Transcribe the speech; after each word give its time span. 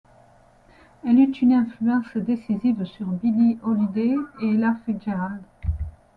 Elle 1.05 1.19
eut 1.19 1.31
une 1.43 1.53
influence 1.53 2.17
décisive 2.17 2.83
sur 2.85 3.05
Billie 3.05 3.59
Holiday 3.61 4.15
et 4.41 4.55
Ella 4.55 4.75
Fitzgerald. 4.83 5.43